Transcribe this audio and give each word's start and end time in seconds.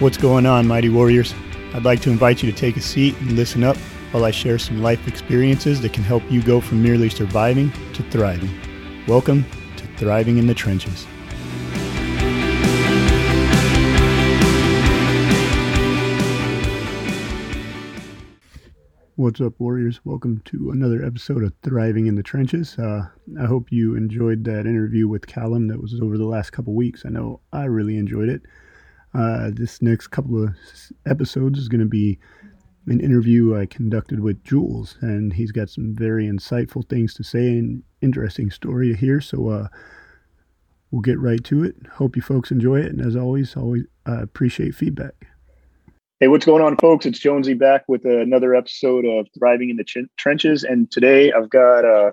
What's 0.00 0.16
going 0.16 0.46
on, 0.46 0.66
Mighty 0.66 0.88
Warriors? 0.88 1.34
I'd 1.74 1.84
like 1.84 2.00
to 2.00 2.10
invite 2.10 2.42
you 2.42 2.50
to 2.50 2.56
take 2.56 2.78
a 2.78 2.80
seat 2.80 3.14
and 3.20 3.32
listen 3.32 3.62
up 3.62 3.76
while 4.12 4.24
I 4.24 4.30
share 4.30 4.58
some 4.58 4.80
life 4.82 5.06
experiences 5.06 5.82
that 5.82 5.92
can 5.92 6.02
help 6.04 6.22
you 6.30 6.42
go 6.42 6.58
from 6.58 6.82
merely 6.82 7.10
surviving 7.10 7.70
to 7.92 8.02
thriving. 8.04 8.48
Welcome 9.06 9.44
to 9.76 9.86
Thriving 9.98 10.38
in 10.38 10.46
the 10.46 10.54
Trenches. 10.54 11.06
What's 19.16 19.42
up, 19.42 19.52
Warriors? 19.58 20.00
Welcome 20.06 20.40
to 20.46 20.70
another 20.70 21.04
episode 21.04 21.44
of 21.44 21.52
Thriving 21.62 22.06
in 22.06 22.14
the 22.14 22.22
Trenches. 22.22 22.78
Uh, 22.78 23.02
I 23.38 23.44
hope 23.44 23.70
you 23.70 23.96
enjoyed 23.96 24.44
that 24.44 24.60
interview 24.60 25.08
with 25.08 25.26
Callum 25.26 25.68
that 25.68 25.82
was 25.82 26.00
over 26.00 26.16
the 26.16 26.24
last 26.24 26.52
couple 26.52 26.72
weeks. 26.72 27.02
I 27.04 27.10
know 27.10 27.40
I 27.52 27.64
really 27.64 27.98
enjoyed 27.98 28.30
it. 28.30 28.40
Uh, 29.12 29.50
this 29.52 29.82
next 29.82 30.08
couple 30.08 30.42
of 30.42 30.54
episodes 31.06 31.58
is 31.58 31.68
going 31.68 31.80
to 31.80 31.86
be 31.86 32.18
an 32.86 33.00
interview 33.00 33.56
I 33.56 33.66
conducted 33.66 34.20
with 34.20 34.42
Jules, 34.44 34.96
and 35.00 35.32
he's 35.32 35.52
got 35.52 35.68
some 35.68 35.94
very 35.94 36.26
insightful 36.26 36.88
things 36.88 37.14
to 37.14 37.22
say 37.22 37.58
and 37.58 37.82
interesting 38.00 38.50
story 38.50 38.88
to 38.88 38.96
hear. 38.96 39.20
So 39.20 39.48
uh, 39.48 39.68
we'll 40.90 41.02
get 41.02 41.18
right 41.18 41.42
to 41.44 41.64
it. 41.64 41.76
Hope 41.92 42.16
you 42.16 42.22
folks 42.22 42.50
enjoy 42.50 42.80
it, 42.80 42.92
and 42.92 43.04
as 43.04 43.16
always, 43.16 43.56
always 43.56 43.84
uh, 44.08 44.22
appreciate 44.22 44.74
feedback. 44.74 45.26
Hey, 46.20 46.28
what's 46.28 46.46
going 46.46 46.62
on, 46.62 46.76
folks? 46.76 47.06
It's 47.06 47.18
Jonesy 47.18 47.54
back 47.54 47.84
with 47.88 48.04
another 48.04 48.54
episode 48.54 49.06
of 49.06 49.26
Thriving 49.38 49.70
in 49.70 49.76
the 49.76 49.84
Ch- 49.84 50.08
Trenches, 50.16 50.64
and 50.64 50.90
today 50.90 51.32
I've 51.32 51.50
got 51.50 51.84
uh, 51.84 52.12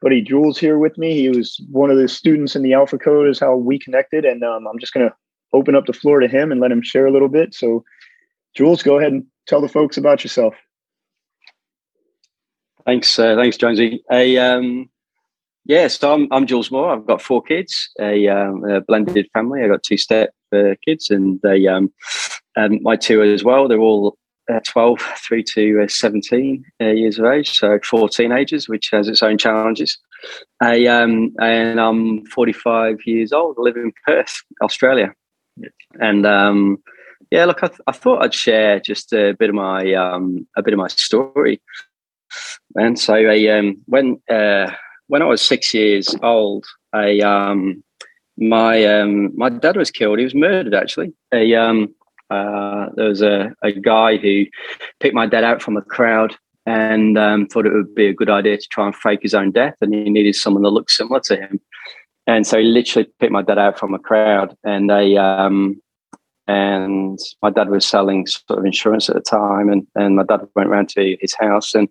buddy 0.00 0.22
Jules 0.22 0.58
here 0.58 0.78
with 0.78 0.96
me. 0.98 1.14
He 1.14 1.28
was 1.30 1.60
one 1.70 1.90
of 1.90 1.96
the 1.96 2.08
students 2.08 2.54
in 2.54 2.62
the 2.62 2.74
Alpha 2.74 2.98
Code, 2.98 3.28
is 3.28 3.40
how 3.40 3.56
we 3.56 3.78
connected, 3.78 4.24
and 4.24 4.44
um, 4.44 4.66
I'm 4.66 4.78
just 4.78 4.92
gonna 4.92 5.14
open 5.56 5.74
up 5.74 5.86
the 5.86 5.92
floor 5.92 6.20
to 6.20 6.28
him 6.28 6.52
and 6.52 6.60
let 6.60 6.72
him 6.72 6.82
share 6.82 7.06
a 7.06 7.12
little 7.12 7.28
bit. 7.28 7.54
So, 7.54 7.84
Jules, 8.54 8.82
go 8.82 8.98
ahead 8.98 9.12
and 9.12 9.24
tell 9.46 9.60
the 9.60 9.68
folks 9.68 9.96
about 9.96 10.22
yourself. 10.22 10.54
Thanks, 12.84 13.18
uh, 13.18 13.34
thanks, 13.36 13.56
Jonesy. 13.56 14.04
A 14.12 14.38
um, 14.38 14.88
yeah, 15.64 15.88
so 15.88 16.14
I'm 16.14 16.28
I'm 16.30 16.46
Jules 16.46 16.70
Moore. 16.70 16.92
I've 16.92 17.06
got 17.06 17.20
four 17.20 17.42
kids, 17.42 17.90
a, 18.00 18.28
um, 18.28 18.64
a 18.64 18.80
blended 18.80 19.26
family. 19.32 19.62
I 19.62 19.68
got 19.68 19.82
two 19.82 19.96
step 19.96 20.30
uh, 20.54 20.74
kids, 20.84 21.10
and 21.10 21.40
they 21.42 21.66
um, 21.66 21.92
and 22.54 22.80
my 22.82 22.94
two 22.94 23.22
as 23.22 23.42
well. 23.42 23.66
They're 23.66 23.80
all 23.80 24.16
uh, 24.52 24.60
12 24.64 25.00
through 25.26 25.42
to 25.42 25.82
uh, 25.82 25.88
17 25.88 26.64
uh, 26.80 26.84
years 26.86 27.18
of 27.18 27.26
age, 27.26 27.50
so 27.58 27.78
four 27.82 28.08
teenagers, 28.08 28.68
which 28.68 28.90
has 28.92 29.08
its 29.08 29.22
own 29.22 29.38
challenges. 29.38 29.98
I, 30.60 30.86
um, 30.86 31.34
and 31.40 31.80
I'm 31.80 32.24
45 32.26 32.98
years 33.06 33.32
old. 33.32 33.56
I 33.58 33.62
live 33.62 33.76
in 33.76 33.92
Perth, 34.06 34.42
Australia. 34.62 35.12
And 36.00 36.26
um, 36.26 36.78
yeah, 37.30 37.44
look, 37.44 37.62
I, 37.62 37.68
th- 37.68 37.80
I, 37.86 37.92
thought 37.92 38.22
I'd 38.22 38.34
share 38.34 38.80
just 38.80 39.12
a 39.12 39.32
bit 39.32 39.50
of 39.50 39.54
my 39.54 39.92
um, 39.94 40.46
a 40.56 40.62
bit 40.62 40.74
of 40.74 40.78
my 40.78 40.88
story. 40.88 41.60
And 42.74 42.98
so, 42.98 43.14
I, 43.14 43.46
um, 43.48 43.80
when 43.86 44.20
uh, 44.30 44.70
when 45.08 45.22
I 45.22 45.26
was 45.26 45.42
six 45.42 45.72
years 45.72 46.14
old, 46.22 46.66
I 46.92 47.20
um, 47.20 47.82
my 48.36 48.84
um, 48.84 49.36
my 49.36 49.48
dad 49.48 49.76
was 49.76 49.90
killed. 49.90 50.18
He 50.18 50.24
was 50.24 50.34
murdered 50.34 50.74
actually. 50.74 51.12
A, 51.32 51.54
um, 51.54 51.94
uh, 52.30 52.86
there 52.96 53.08
was 53.08 53.22
a, 53.22 53.54
a 53.62 53.72
guy 53.72 54.16
who 54.16 54.44
picked 55.00 55.14
my 55.14 55.26
dad 55.26 55.44
out 55.44 55.62
from 55.62 55.76
a 55.76 55.82
crowd 55.82 56.36
and 56.66 57.16
um, 57.16 57.46
thought 57.46 57.66
it 57.66 57.72
would 57.72 57.94
be 57.94 58.08
a 58.08 58.14
good 58.14 58.28
idea 58.28 58.56
to 58.56 58.68
try 58.68 58.86
and 58.86 58.96
fake 58.96 59.20
his 59.22 59.34
own 59.34 59.52
death, 59.52 59.76
and 59.80 59.94
he 59.94 60.10
needed 60.10 60.34
someone 60.34 60.64
that 60.64 60.70
looked 60.70 60.90
similar 60.90 61.20
to 61.20 61.36
him. 61.36 61.60
And 62.26 62.46
so 62.46 62.58
he 62.58 62.64
literally 62.64 63.08
picked 63.20 63.32
my 63.32 63.42
dad 63.42 63.58
out 63.58 63.78
from 63.78 63.94
a 63.94 63.98
crowd, 63.98 64.56
and 64.64 64.90
they 64.90 65.16
um, 65.16 65.80
and 66.48 67.18
my 67.42 67.50
dad 67.50 67.68
was 67.68 67.86
selling 67.86 68.26
sort 68.26 68.58
of 68.58 68.64
insurance 68.64 69.08
at 69.08 69.14
the 69.14 69.20
time, 69.20 69.68
and 69.68 69.86
and 69.94 70.16
my 70.16 70.24
dad 70.24 70.40
went 70.54 70.68
around 70.68 70.88
to 70.90 71.16
his 71.20 71.34
house, 71.34 71.74
and 71.74 71.88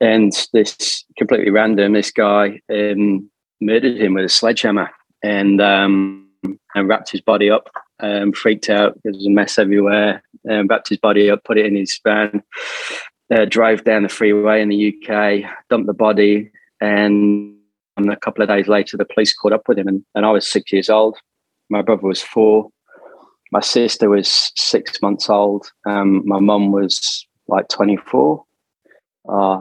and 0.00 0.32
this 0.52 1.04
completely 1.16 1.50
random, 1.50 1.92
this 1.92 2.10
guy 2.10 2.60
um, 2.72 3.28
murdered 3.60 3.96
him 3.96 4.14
with 4.14 4.24
a 4.24 4.28
sledgehammer, 4.28 4.90
and 5.22 5.60
um, 5.60 6.28
and 6.74 6.88
wrapped 6.88 7.10
his 7.10 7.20
body 7.20 7.50
up, 7.50 7.68
um, 8.00 8.32
freaked 8.32 8.70
out. 8.70 8.94
Because 8.94 9.02
there 9.04 9.18
was 9.18 9.26
a 9.26 9.30
mess 9.30 9.58
everywhere, 9.58 10.22
and 10.44 10.70
wrapped 10.70 10.88
his 10.88 10.98
body 10.98 11.30
up, 11.30 11.44
put 11.44 11.58
it 11.58 11.66
in 11.66 11.76
his 11.76 11.98
van, 12.04 12.42
uh, 13.32 13.44
drove 13.44 13.84
down 13.84 14.04
the 14.04 14.08
freeway 14.08 14.62
in 14.62 14.68
the 14.68 14.94
UK, 14.94 15.50
dumped 15.68 15.86
the 15.86 15.94
body, 15.94 16.50
and 16.80 17.57
and 17.98 18.12
a 18.12 18.16
couple 18.16 18.42
of 18.42 18.48
days 18.48 18.68
later, 18.68 18.96
the 18.96 19.04
police 19.04 19.34
caught 19.34 19.52
up 19.52 19.68
with 19.68 19.78
him, 19.78 19.88
and, 19.88 20.04
and 20.14 20.24
I 20.24 20.30
was 20.30 20.46
six 20.46 20.72
years 20.72 20.88
old. 20.88 21.18
My 21.68 21.82
brother 21.82 22.06
was 22.06 22.22
four. 22.22 22.70
My 23.50 23.60
sister 23.60 24.08
was 24.08 24.52
six 24.56 25.00
months 25.02 25.28
old. 25.28 25.70
Um, 25.86 26.22
my 26.26 26.38
mum 26.38 26.70
was 26.70 27.26
like 27.48 27.68
24. 27.68 28.44
Uh, 29.28 29.60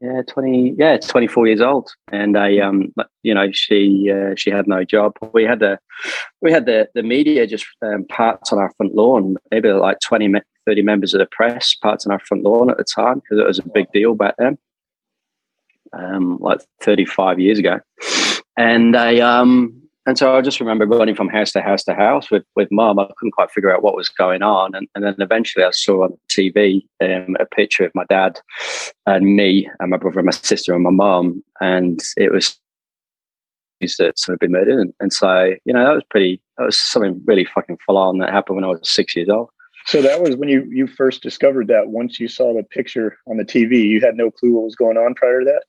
yeah, 0.00 0.22
20, 0.26 0.74
yeah, 0.78 0.96
24 0.96 1.46
years 1.46 1.60
old. 1.60 1.90
And 2.10 2.38
I, 2.38 2.58
um, 2.58 2.92
you 3.22 3.34
know, 3.34 3.50
she, 3.52 4.10
uh, 4.10 4.34
she 4.36 4.50
had 4.50 4.66
no 4.66 4.82
job. 4.84 5.12
We 5.32 5.44
had 5.44 5.60
the, 5.60 5.78
we 6.40 6.52
had 6.52 6.66
the, 6.66 6.88
the 6.94 7.02
media 7.02 7.46
just 7.46 7.66
um, 7.82 8.06
parked 8.08 8.52
on 8.52 8.58
our 8.58 8.72
front 8.76 8.94
lawn, 8.94 9.36
maybe 9.50 9.70
like 9.70 9.98
20, 10.00 10.32
30 10.66 10.82
members 10.82 11.12
of 11.12 11.18
the 11.18 11.28
press 11.30 11.74
parked 11.74 12.06
on 12.06 12.12
our 12.12 12.20
front 12.20 12.44
lawn 12.44 12.70
at 12.70 12.78
the 12.78 12.84
time 12.84 13.16
because 13.16 13.38
it 13.38 13.46
was 13.46 13.58
a 13.58 13.68
big 13.68 13.90
deal 13.92 14.14
back 14.14 14.34
then 14.38 14.56
um, 15.98 16.38
like 16.40 16.60
35 16.80 17.38
years 17.40 17.58
ago. 17.58 17.80
And 18.56 18.96
I, 18.96 19.18
um, 19.20 19.82
and 20.06 20.18
so 20.18 20.36
I 20.36 20.42
just 20.42 20.60
remember 20.60 20.86
running 20.86 21.14
from 21.14 21.28
house 21.28 21.52
to 21.52 21.62
house 21.62 21.82
to 21.84 21.94
house 21.94 22.30
with, 22.30 22.44
with 22.56 22.68
mom. 22.70 22.98
I 22.98 23.08
couldn't 23.16 23.32
quite 23.32 23.50
figure 23.50 23.74
out 23.74 23.82
what 23.82 23.96
was 23.96 24.08
going 24.10 24.42
on. 24.42 24.74
And, 24.74 24.86
and 24.94 25.02
then 25.02 25.14
eventually 25.18 25.64
I 25.64 25.70
saw 25.70 26.04
on 26.04 26.18
TV 26.28 26.86
um, 27.02 27.36
a 27.40 27.46
picture 27.46 27.84
of 27.84 27.92
my 27.94 28.04
dad 28.08 28.38
and 29.06 29.34
me 29.34 29.68
and 29.80 29.90
my 29.90 29.96
brother 29.96 30.18
and 30.18 30.26
my 30.26 30.32
sister 30.32 30.74
and 30.74 30.84
my 30.84 30.90
mom. 30.90 31.42
And 31.60 32.00
it 32.16 32.30
was 32.32 32.58
that 33.98 34.18
sort 34.18 34.34
of 34.34 34.40
been 34.40 34.52
murdered. 34.52 34.78
And, 34.78 34.94
and 35.00 35.12
so, 35.12 35.54
you 35.64 35.72
know, 35.72 35.84
that 35.84 35.94
was 35.94 36.04
pretty, 36.10 36.40
that 36.58 36.64
was 36.64 36.78
something 36.78 37.20
really 37.26 37.44
fucking 37.44 37.78
full 37.84 37.98
on 37.98 38.18
that 38.18 38.30
happened 38.30 38.56
when 38.56 38.64
I 38.64 38.68
was 38.68 38.80
six 38.82 39.14
years 39.14 39.28
old. 39.28 39.50
So 39.86 40.00
that 40.00 40.22
was 40.22 40.36
when 40.36 40.48
you, 40.48 40.66
you 40.70 40.86
first 40.86 41.22
discovered 41.22 41.68
that 41.68 41.88
once 41.88 42.18
you 42.18 42.28
saw 42.28 42.54
the 42.54 42.62
picture 42.62 43.18
on 43.26 43.36
the 43.36 43.44
TV, 43.44 43.84
you 43.84 44.00
had 44.00 44.16
no 44.16 44.30
clue 44.30 44.54
what 44.54 44.64
was 44.64 44.76
going 44.76 44.96
on 44.96 45.14
prior 45.14 45.40
to 45.40 45.44
that? 45.44 45.64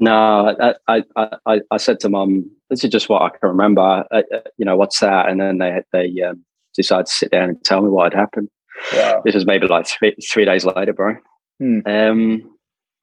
No, 0.00 0.74
I, 0.88 1.02
I, 1.16 1.28
I, 1.46 1.60
I 1.70 1.76
said 1.76 2.00
to 2.00 2.08
mum, 2.08 2.50
this 2.70 2.82
is 2.82 2.90
just 2.90 3.10
what 3.10 3.20
I 3.22 3.28
can 3.28 3.48
remember. 3.50 4.04
I, 4.10 4.22
you 4.56 4.64
know, 4.64 4.76
what's 4.76 4.98
that? 5.00 5.28
And 5.28 5.40
then 5.40 5.58
they 5.58 5.82
they 5.92 6.22
um, 6.22 6.42
decided 6.74 7.06
to 7.06 7.12
sit 7.12 7.30
down 7.30 7.50
and 7.50 7.64
tell 7.64 7.82
me 7.82 7.90
what 7.90 8.12
had 8.12 8.18
happened. 8.18 8.48
Wow. 8.94 9.20
This 9.24 9.34
was 9.34 9.44
maybe 9.44 9.66
like 9.66 9.86
three, 9.86 10.16
three 10.32 10.46
days 10.46 10.64
later, 10.64 10.94
bro. 10.94 11.16
Hmm. 11.58 11.80
Um, 11.84 12.56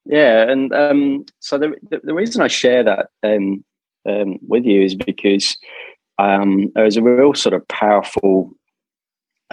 yeah, 0.04 0.50
and 0.50 0.72
um, 0.72 1.26
so 1.38 1.58
the, 1.58 1.74
the, 1.90 2.00
the 2.02 2.14
reason 2.14 2.42
I 2.42 2.48
share 2.48 2.82
that 2.82 3.10
um, 3.22 3.64
um, 4.08 4.38
with 4.48 4.64
you 4.64 4.82
is 4.82 4.94
because 4.94 5.56
um, 6.18 6.72
there 6.74 6.84
was 6.84 6.96
a 6.96 7.02
real 7.02 7.34
sort 7.34 7.54
of 7.54 7.68
powerful 7.68 8.50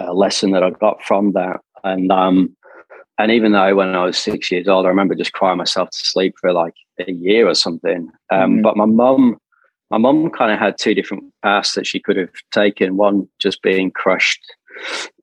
uh, 0.00 0.12
lesson 0.12 0.50
that 0.52 0.64
I 0.64 0.70
got 0.70 1.02
from 1.04 1.32
that, 1.32 1.60
and 1.84 2.10
um, 2.10 2.56
and 3.18 3.30
even 3.30 3.52
though 3.52 3.76
when 3.76 3.94
I 3.94 4.04
was 4.04 4.18
six 4.18 4.50
years 4.50 4.66
old, 4.66 4.86
I 4.86 4.88
remember 4.88 5.14
just 5.14 5.34
crying 5.34 5.58
myself 5.58 5.90
to 5.90 5.98
sleep 5.98 6.34
for 6.40 6.52
like 6.52 6.74
a 6.98 7.10
year 7.10 7.48
or 7.48 7.54
something. 7.54 8.10
Um, 8.30 8.58
mm 8.58 8.62
But 8.62 8.76
my 8.76 8.86
mum, 8.86 9.38
my 9.90 9.98
mum 9.98 10.30
kind 10.30 10.52
of 10.52 10.58
had 10.58 10.78
two 10.78 10.94
different 10.94 11.24
paths 11.42 11.74
that 11.74 11.86
she 11.86 12.00
could 12.00 12.16
have 12.16 12.34
taken. 12.52 12.96
One 12.96 13.28
just 13.38 13.62
being 13.62 13.90
crushed 13.90 14.42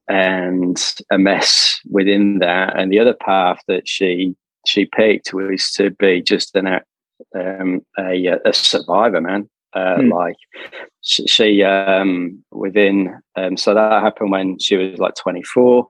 and 0.08 0.78
a 1.12 1.18
mess 1.18 1.80
within 1.90 2.40
that, 2.40 2.78
and 2.78 2.92
the 2.92 3.00
other 3.00 3.14
path 3.14 3.60
that 3.68 3.88
she 3.88 4.36
she 4.66 4.86
picked 4.86 5.34
was 5.34 5.72
to 5.72 5.92
be 5.92 6.22
just 6.22 6.56
an 6.56 6.80
um, 7.36 7.82
a, 7.98 8.40
a 8.46 8.54
survivor, 8.54 9.22
man. 9.22 9.50
Uh, 9.74 9.98
mm. 9.98 10.12
Like 10.12 10.36
she, 11.02 11.26
she 11.28 11.64
um, 11.64 12.44
within, 12.52 13.20
um, 13.36 13.58
so 13.58 13.74
that 13.74 14.04
happened 14.04 14.32
when 14.32 14.60
she 14.60 14.78
was 14.78 15.00
like 15.00 15.16
24 15.16 15.88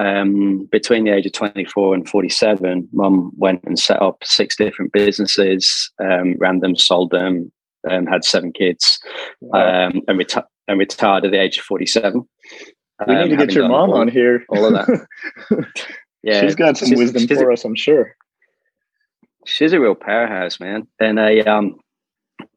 um, 0.00 0.66
between 0.72 1.04
the 1.04 1.12
age 1.12 1.26
of 1.26 1.32
24 1.32 1.94
and 1.94 2.08
47, 2.08 2.88
mum 2.92 3.32
went 3.36 3.62
and 3.64 3.78
set 3.78 4.00
up 4.00 4.24
six 4.24 4.56
different 4.56 4.92
businesses, 4.92 5.92
um, 6.02 6.36
ran 6.38 6.60
them, 6.60 6.74
sold 6.74 7.10
them, 7.10 7.52
um, 7.88 8.06
had 8.06 8.24
seven 8.24 8.50
kids, 8.50 8.98
wow. 9.40 9.88
Um, 9.88 10.00
and, 10.08 10.18
reti- 10.18 10.46
and, 10.68 10.78
retired 10.78 11.26
at 11.26 11.32
the 11.32 11.40
age 11.40 11.58
of 11.58 11.64
47. 11.64 12.26
We 13.06 13.14
need 13.14 13.28
to 13.28 13.36
get 13.36 13.52
your 13.52 13.68
mom 13.68 13.90
all, 13.90 13.98
on 13.98 14.08
here. 14.08 14.44
All 14.48 14.64
of 14.64 14.72
that. 14.72 15.06
yeah. 16.22 16.40
She's 16.40 16.54
got 16.54 16.78
some 16.78 16.88
she's, 16.88 16.98
wisdom 16.98 17.26
she's 17.26 17.38
for 17.38 17.50
a, 17.50 17.54
us, 17.54 17.64
I'm 17.64 17.74
sure. 17.74 18.14
She's 19.46 19.72
a 19.72 19.80
real 19.80 19.94
powerhouse, 19.94 20.60
man. 20.60 20.86
And 20.98 21.18
a, 21.18 21.42
um, 21.42 21.76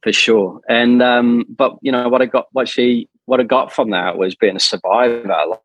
for 0.01 0.13
sure. 0.13 0.61
And, 0.69 1.01
um, 1.01 1.45
but 1.49 1.77
you 1.81 1.91
know, 1.91 2.07
what 2.07 2.21
I 2.21 2.25
got, 2.25 2.47
what 2.51 2.69
she, 2.69 3.09
what 3.25 3.41
I 3.41 3.43
got 3.43 3.71
from 3.71 3.89
that 3.91 4.17
was 4.17 4.35
being 4.35 4.55
a 4.55 4.61
survivor 4.61 5.59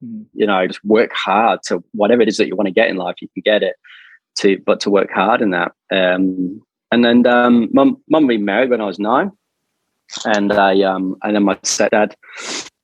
you 0.00 0.46
know 0.46 0.66
just 0.66 0.84
work 0.84 1.12
hard 1.12 1.60
to 1.64 1.82
whatever 1.92 2.22
it 2.22 2.28
is 2.28 2.36
that 2.36 2.46
you 2.46 2.56
want 2.56 2.66
to 2.66 2.72
get 2.72 2.88
in 2.88 2.96
life 2.96 3.16
you 3.20 3.28
can 3.34 3.42
get 3.44 3.62
it 3.62 3.76
to 4.36 4.58
but 4.64 4.80
to 4.80 4.90
work 4.90 5.10
hard 5.12 5.42
in 5.42 5.50
that. 5.50 5.72
Um, 5.90 6.62
and 6.92 7.04
then 7.04 7.26
um, 7.26 7.68
mum 7.72 8.02
mum 8.08 8.26
married 8.44 8.70
when 8.70 8.80
I 8.80 8.86
was 8.86 8.98
nine 8.98 9.32
and 10.24 10.52
I 10.52 10.80
um 10.82 11.16
and 11.22 11.34
then 11.34 11.42
my 11.44 11.56
stepdad 11.56 12.14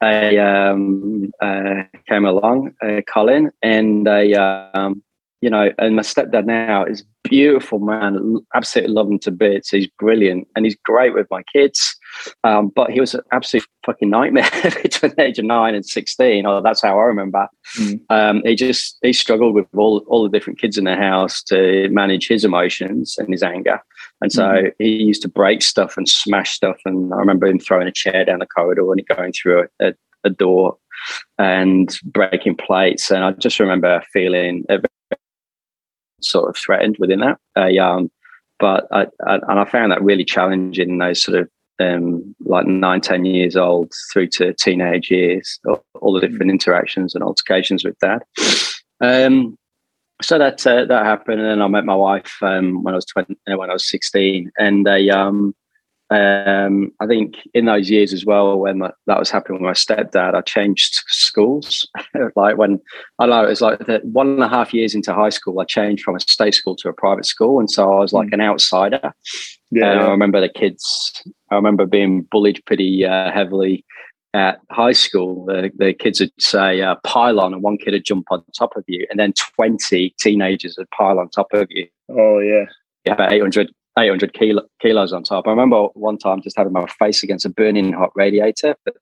I 0.04 0.36
um, 0.36 1.30
uh, 1.40 1.84
came 2.08 2.26
along, 2.26 2.74
uh, 2.82 3.00
Colin, 3.12 3.50
and 3.62 4.08
I, 4.08 4.32
um, 4.32 5.02
you 5.44 5.50
know, 5.50 5.70
and 5.76 5.94
my 5.94 6.00
stepdad 6.00 6.46
now 6.46 6.86
is 6.86 7.04
beautiful 7.22 7.78
man. 7.78 8.38
Absolutely 8.54 8.94
love 8.94 9.10
him 9.10 9.18
to 9.18 9.30
bits. 9.30 9.68
He's 9.68 9.88
brilliant, 9.98 10.48
and 10.56 10.64
he's 10.64 10.76
great 10.86 11.12
with 11.12 11.26
my 11.30 11.42
kids. 11.52 11.96
Um, 12.44 12.72
but 12.74 12.90
he 12.90 12.98
was 12.98 13.12
an 13.12 13.20
absolute 13.30 13.66
fucking 13.84 14.08
nightmare 14.08 14.48
between 14.82 15.12
the 15.14 15.22
age 15.22 15.38
of 15.38 15.44
nine 15.44 15.74
and 15.74 15.84
sixteen. 15.84 16.46
Oh, 16.46 16.62
that's 16.62 16.80
how 16.80 16.98
I 16.98 17.02
remember. 17.02 17.46
Mm. 17.76 18.00
Um, 18.08 18.42
he 18.46 18.54
just 18.54 18.96
he 19.02 19.12
struggled 19.12 19.54
with 19.54 19.66
all 19.76 19.98
all 20.06 20.22
the 20.22 20.30
different 20.30 20.58
kids 20.58 20.78
in 20.78 20.84
the 20.84 20.96
house 20.96 21.42
to 21.42 21.90
manage 21.90 22.26
his 22.26 22.42
emotions 22.42 23.16
and 23.18 23.28
his 23.28 23.42
anger. 23.42 23.82
And 24.22 24.32
so 24.32 24.44
mm. 24.44 24.72
he 24.78 24.94
used 24.94 25.20
to 25.22 25.28
break 25.28 25.60
stuff 25.60 25.98
and 25.98 26.08
smash 26.08 26.52
stuff. 26.52 26.78
And 26.86 27.12
I 27.12 27.18
remember 27.18 27.46
him 27.46 27.58
throwing 27.58 27.86
a 27.86 27.92
chair 27.92 28.24
down 28.24 28.38
the 28.38 28.46
corridor 28.46 28.90
and 28.90 29.06
going 29.08 29.34
through 29.34 29.66
a, 29.78 29.88
a, 29.88 29.94
a 30.24 30.30
door 30.30 30.78
and 31.38 31.94
breaking 32.02 32.56
plates. 32.56 33.10
And 33.10 33.22
I 33.22 33.32
just 33.32 33.60
remember 33.60 34.02
feeling 34.10 34.64
sort 36.24 36.48
of 36.48 36.56
threatened 36.56 36.96
within 36.98 37.20
that. 37.20 37.38
Uh, 37.56 37.82
um, 37.82 38.10
but 38.58 38.86
I, 38.92 39.06
I, 39.26 39.34
and 39.48 39.60
I 39.60 39.64
found 39.64 39.92
that 39.92 40.02
really 40.02 40.24
challenging 40.24 40.90
in 40.90 40.98
those 40.98 41.22
sort 41.22 41.38
of 41.38 41.48
um, 41.80 42.34
like 42.44 42.66
nine, 42.66 43.00
ten 43.00 43.24
years 43.24 43.56
old 43.56 43.92
through 44.12 44.28
to 44.28 44.54
teenage 44.54 45.10
years, 45.10 45.58
all, 46.00 46.12
the 46.12 46.20
different 46.20 46.50
interactions 46.50 47.14
and 47.14 47.24
altercations 47.24 47.84
with 47.84 47.98
dad. 47.98 48.22
Um, 49.00 49.58
so 50.22 50.38
that 50.38 50.64
uh, 50.66 50.84
that 50.84 51.04
happened, 51.04 51.40
and 51.40 51.50
then 51.50 51.62
I 51.62 51.66
met 51.66 51.84
my 51.84 51.96
wife 51.96 52.36
um, 52.42 52.84
when 52.84 52.94
I 52.94 52.96
was 52.96 53.04
twenty, 53.04 53.36
when 53.46 53.70
I 53.70 53.72
was 53.72 53.88
sixteen, 53.88 54.52
and 54.58 54.88
I, 54.88 55.08
um, 55.08 55.54
um, 56.10 56.92
I 57.00 57.06
think 57.06 57.36
in 57.54 57.64
those 57.64 57.90
years 57.90 58.12
as 58.12 58.24
well, 58.24 58.58
when 58.58 58.78
my, 58.78 58.92
that 59.06 59.18
was 59.18 59.30
happening 59.30 59.60
with 59.60 59.66
my 59.66 59.72
stepdad, 59.72 60.34
I 60.34 60.40
changed 60.42 61.02
schools. 61.08 61.88
like 62.36 62.56
when 62.56 62.80
I 63.18 63.26
know 63.26 63.44
it 63.44 63.48
was 63.48 63.60
like 63.60 63.78
the 63.80 64.00
one 64.04 64.28
and 64.28 64.42
a 64.42 64.48
half 64.48 64.74
years 64.74 64.94
into 64.94 65.14
high 65.14 65.30
school, 65.30 65.58
I 65.60 65.64
changed 65.64 66.04
from 66.04 66.16
a 66.16 66.20
state 66.20 66.54
school 66.54 66.76
to 66.76 66.88
a 66.88 66.92
private 66.92 67.26
school, 67.26 67.58
and 67.58 67.70
so 67.70 67.92
I 67.92 68.00
was 68.00 68.12
like 68.12 68.28
mm. 68.28 68.34
an 68.34 68.40
outsider. 68.40 69.12
Yeah, 69.70 70.04
I 70.04 70.10
remember 70.10 70.40
the 70.40 70.48
kids. 70.48 71.22
I 71.50 71.56
remember 71.56 71.86
being 71.86 72.22
bullied 72.30 72.62
pretty 72.66 73.04
uh, 73.04 73.32
heavily 73.32 73.84
at 74.34 74.58
high 74.70 74.92
school, 74.92 75.46
the, 75.46 75.70
the 75.76 75.94
kids 75.94 76.18
would 76.20 76.32
say 76.40 76.82
uh, 76.82 76.96
pylon, 77.04 77.54
and 77.54 77.62
one 77.62 77.78
kid 77.78 77.92
would 77.92 78.04
jump 78.04 78.26
on 78.30 78.42
top 78.58 78.76
of 78.76 78.84
you, 78.88 79.06
and 79.08 79.18
then 79.18 79.32
20 79.56 80.14
teenagers 80.18 80.74
would 80.76 80.90
pile 80.90 81.20
on 81.20 81.28
top 81.30 81.46
of 81.52 81.68
you. 81.70 81.86
Oh, 82.10 82.40
yeah. 82.40 82.64
You 83.06 83.14
have 83.16 83.32
800, 83.32 83.70
800 83.98 84.34
kilo, 84.34 84.62
kilos 84.80 85.12
on 85.12 85.22
top. 85.22 85.46
I 85.46 85.50
remember 85.50 85.84
one 85.94 86.18
time 86.18 86.42
just 86.42 86.56
having 86.56 86.72
my 86.72 86.86
face 86.98 87.22
against 87.22 87.44
a 87.44 87.50
burning 87.50 87.92
hot 87.92 88.10
radiator, 88.14 88.76
but 88.84 88.94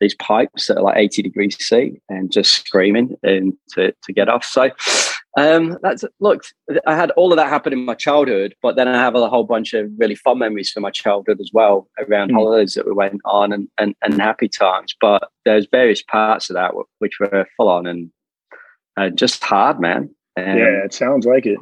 these 0.00 0.14
pipes 0.14 0.66
that 0.66 0.78
are 0.78 0.82
like 0.82 0.96
80 0.96 1.22
degrees 1.22 1.56
C 1.58 2.00
and 2.08 2.30
just 2.30 2.54
screaming 2.54 3.16
and 3.22 3.54
to, 3.70 3.92
to 4.04 4.12
get 4.12 4.28
off. 4.28 4.44
So 4.44 4.70
um, 5.36 5.76
that's 5.82 6.04
look, 6.20 6.44
I 6.86 6.94
had 6.94 7.10
all 7.12 7.32
of 7.32 7.36
that 7.36 7.48
happen 7.48 7.72
in 7.72 7.84
my 7.84 7.94
childhood, 7.94 8.54
but 8.62 8.76
then 8.76 8.88
I 8.88 8.94
have 8.94 9.14
a 9.14 9.28
whole 9.28 9.44
bunch 9.44 9.74
of 9.74 9.90
really 9.98 10.14
fun 10.14 10.38
memories 10.38 10.70
from 10.70 10.82
my 10.82 10.90
childhood 10.90 11.40
as 11.40 11.50
well 11.52 11.88
around 11.98 12.30
mm. 12.30 12.34
holidays 12.34 12.74
that 12.74 12.86
we 12.86 12.92
went 12.92 13.20
on 13.24 13.52
and, 13.52 13.68
and, 13.78 13.94
and 14.02 14.20
happy 14.20 14.48
times. 14.48 14.94
But 15.00 15.28
there's 15.44 15.66
various 15.70 16.02
parts 16.02 16.48
of 16.50 16.54
that 16.54 16.72
which 16.98 17.18
were 17.20 17.46
full 17.56 17.68
on 17.68 17.86
and 17.86 18.10
uh, 18.96 19.10
just 19.10 19.42
hard, 19.44 19.80
man. 19.80 20.14
Um, 20.36 20.58
yeah, 20.58 20.84
it 20.84 20.94
sounds 20.94 21.26
like 21.26 21.46
it. 21.46 21.58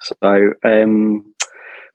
So, 0.00 0.52
um, 0.64 1.34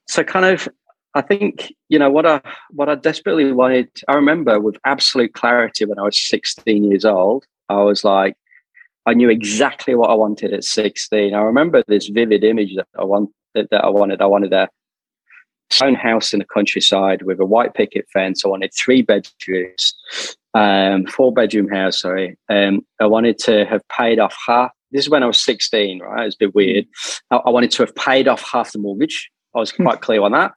so 0.08 0.24
kind 0.24 0.46
of, 0.46 0.68
I 1.16 1.22
think 1.22 1.74
you 1.90 2.00
know 2.00 2.10
what 2.10 2.26
I 2.26 2.42
what 2.72 2.90
I 2.90 2.96
desperately 2.96 3.52
wanted. 3.52 3.90
I 4.08 4.16
remember 4.16 4.60
with 4.60 4.78
absolute 4.84 5.34
clarity 5.34 5.86
when 5.86 6.00
I 6.00 6.04
was 6.04 6.20
16 6.20 6.84
years 6.84 7.06
old. 7.06 7.46
I 7.70 7.82
was 7.84 8.04
like, 8.04 8.36
I 9.06 9.14
knew 9.14 9.30
exactly 9.30 9.96
what 9.96 10.10
I 10.10 10.16
wanted 10.16 10.54
at 10.54 10.64
16. 10.64 11.34
I 11.34 11.42
remember 11.42 11.84
this 11.88 12.08
vivid 12.08 12.44
image 12.44 12.76
that 12.76 12.88
I 12.98 13.04
want 13.04 13.30
that, 13.54 13.70
that 13.70 13.84
I 13.84 13.90
wanted. 13.90 14.22
I 14.22 14.26
wanted 14.26 14.54
a 14.54 14.70
stone 15.70 15.96
house 15.96 16.34
in 16.34 16.40
the 16.40 16.46
countryside 16.46 17.24
with 17.24 17.40
a 17.40 17.46
white 17.46 17.74
picket 17.74 18.06
fence. 18.12 18.44
I 18.46 18.50
wanted 18.50 18.72
three 18.74 19.02
bedrooms, 19.02 19.96
um, 20.54 21.06
four 21.06 21.34
bedroom 21.34 21.70
house. 21.70 22.00
Sorry, 22.00 22.38
um, 22.50 22.86
I 23.00 23.08
wanted 23.08 23.38
to 23.40 23.66
have 23.66 23.88
paid 23.90 24.20
off 24.20 24.36
half. 24.48 24.72
This 24.94 25.06
is 25.06 25.10
when 25.10 25.24
I 25.24 25.28
was 25.28 25.40
16, 25.40 26.02
right? 26.02 26.26
It's 26.26 26.36
a 26.36 26.40
bit 26.40 26.56
weird. 26.56 26.86
I, 27.32 27.38
I 27.38 27.50
wanted 27.50 27.72
to 27.72 27.84
have 27.84 27.96
paid 27.96 28.28
off 28.28 28.42
half 28.50 28.72
the 28.72 28.80
mortgage. 28.80 29.30
I 29.56 29.60
was 29.60 29.72
quite 29.72 30.02
clear 30.02 30.22
on 30.22 30.32
that. 30.32 30.54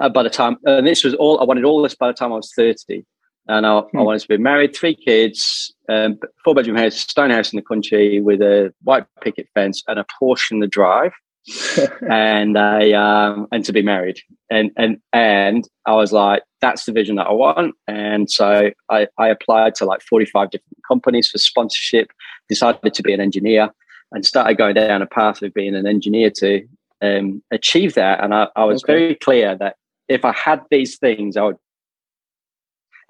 Uh, 0.00 0.08
by 0.08 0.22
the 0.22 0.30
time, 0.30 0.56
and 0.64 0.86
this 0.86 1.04
was 1.04 1.14
all 1.14 1.40
I 1.40 1.44
wanted 1.44 1.64
all 1.64 1.82
this 1.82 1.94
by 1.94 2.08
the 2.08 2.14
time 2.14 2.32
I 2.32 2.36
was 2.36 2.52
30 2.54 3.04
and 3.48 3.66
I, 3.66 3.80
hmm. 3.80 3.98
I, 3.98 4.02
wanted 4.02 4.20
to 4.20 4.28
be 4.28 4.36
married, 4.38 4.74
three 4.74 4.94
kids, 4.94 5.74
um, 5.88 6.18
four 6.44 6.54
bedroom 6.54 6.76
house, 6.76 6.96
stone 6.96 7.30
house 7.30 7.52
in 7.52 7.56
the 7.56 7.62
country 7.62 8.20
with 8.20 8.40
a 8.40 8.72
white 8.82 9.06
picket 9.22 9.48
fence 9.54 9.82
and 9.88 9.98
a 9.98 10.06
Porsche 10.20 10.52
in 10.52 10.60
the 10.60 10.66
drive, 10.66 11.12
and 12.10 12.58
I 12.58 12.92
um, 12.92 13.46
and 13.50 13.64
to 13.64 13.72
be 13.72 13.82
married, 13.82 14.20
and 14.50 14.70
and 14.76 14.98
and 15.12 15.68
I 15.86 15.94
was 15.94 16.12
like, 16.12 16.42
that's 16.60 16.84
the 16.84 16.92
vision 16.92 17.16
that 17.16 17.26
I 17.26 17.32
want, 17.32 17.74
and 17.88 18.30
so 18.30 18.70
I, 18.90 19.08
I 19.18 19.28
applied 19.28 19.74
to 19.76 19.84
like 19.84 20.02
forty 20.02 20.26
five 20.26 20.50
different 20.50 20.78
companies 20.86 21.30
for 21.30 21.38
sponsorship, 21.38 22.12
decided 22.48 22.94
to 22.94 23.02
be 23.02 23.12
an 23.12 23.20
engineer, 23.20 23.70
and 24.12 24.24
started 24.24 24.58
going 24.58 24.74
down 24.74 25.02
a 25.02 25.06
path 25.06 25.42
of 25.42 25.54
being 25.54 25.74
an 25.74 25.86
engineer 25.86 26.30
to 26.36 26.66
um, 27.02 27.42
achieve 27.50 27.94
that, 27.94 28.22
and 28.22 28.34
I, 28.34 28.48
I 28.56 28.64
was 28.64 28.82
okay. 28.84 28.92
very 28.92 29.14
clear 29.14 29.56
that 29.56 29.76
if 30.08 30.24
I 30.24 30.32
had 30.32 30.62
these 30.70 30.98
things, 30.98 31.36
I 31.36 31.44
would 31.44 31.56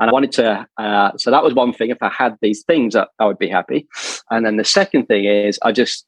and 0.00 0.08
I 0.08 0.12
wanted 0.14 0.32
to, 0.32 0.67
uh, 0.79 1.17
so 1.19 1.31
that 1.31 1.44
was 1.44 1.52
one 1.52 1.75
thing. 1.75 1.91
If 1.91 2.02
I 2.02 2.08
had 2.08 2.38
these 2.41 2.62
things, 2.62 2.97
I, 2.97 3.06
I 3.19 3.26
would 3.26 3.38
be 3.38 3.49
happy. 3.49 3.87
And 4.31 4.47
then 4.47 4.56
the 4.56 4.64
second 4.64 5.06
thing 5.06 5.26
is, 5.26 5.58
I 5.62 5.73
just 5.73 6.06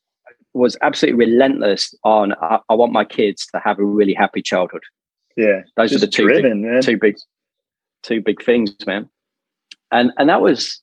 was 0.55 0.79
absolutely 0.81 1.27
relentless 1.27 1.95
on 2.03 2.33
I, 2.41 2.59
I, 2.71 2.75
want 2.75 2.93
my 2.93 3.05
kids 3.05 3.47
to 3.49 3.61
have 3.63 3.79
a 3.79 3.85
really 3.85 4.15
happy 4.15 4.43
childhood. 4.43 4.83
Yeah, 5.37 5.61
those 5.77 5.95
are 5.95 5.99
the 5.99 6.07
two 6.07 6.25
driven, 6.25 6.63
big, 6.63 6.83
two 6.83 6.99
big, 6.99 7.17
two 8.03 8.21
big 8.23 8.43
things, 8.43 8.75
man. 8.87 9.09
And 9.91 10.11
and 10.19 10.29
that 10.29 10.41
was, 10.41 10.82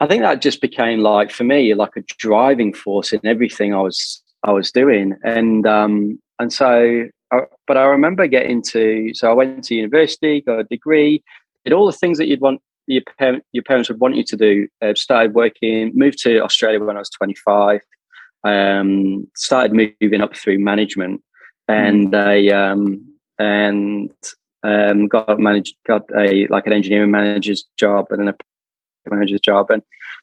I 0.00 0.06
think 0.06 0.22
that 0.22 0.42
just 0.42 0.60
became 0.60 1.00
like 1.00 1.30
for 1.30 1.44
me 1.44 1.74
like 1.74 1.96
a 1.96 2.02
driving 2.18 2.72
force 2.72 3.12
in 3.12 3.20
everything 3.24 3.74
I 3.74 3.80
was 3.80 4.22
I 4.44 4.52
was 4.52 4.70
doing. 4.70 5.16
And 5.24 5.66
um 5.66 6.20
and 6.38 6.52
so, 6.52 7.08
uh, 7.32 7.40
but 7.66 7.76
I 7.76 7.84
remember 7.84 8.26
getting 8.26 8.62
to 8.70 9.10
so 9.14 9.30
I 9.30 9.34
went 9.34 9.64
to 9.64 9.74
university, 9.74 10.40
got 10.40 10.60
a 10.60 10.64
degree, 10.64 11.22
did 11.64 11.72
all 11.72 11.86
the 11.86 11.92
things 11.92 12.18
that 12.18 12.28
you'd 12.28 12.40
want 12.40 12.60
your, 12.88 13.02
parent, 13.18 13.44
your 13.52 13.62
parents 13.62 13.88
would 13.88 14.00
want 14.00 14.16
you 14.16 14.24
to 14.24 14.36
do. 14.36 14.66
Uh, 14.82 14.94
started 14.94 15.34
working, 15.34 15.92
moved 15.94 16.18
to 16.20 16.40
Australia 16.40 16.82
when 16.82 16.96
I 16.96 17.00
was 17.00 17.10
25. 17.10 17.80
Um, 18.44 19.28
started 19.36 19.72
moving 20.00 20.20
up 20.20 20.34
through 20.34 20.58
management, 20.58 21.22
and 21.66 22.12
mm. 22.12 22.26
I 22.26 22.70
um, 22.70 23.04
and 23.38 24.10
um, 24.62 25.08
got 25.08 25.38
managed 25.38 25.76
got 25.86 26.04
a 26.16 26.46
like 26.48 26.66
an 26.66 26.72
engineering 26.72 27.10
manager's 27.10 27.64
job 27.78 28.06
and 28.10 28.20
then 28.20 28.28
a 28.28 28.36
manager's 29.10 29.40
job, 29.40 29.70
and 29.70 29.82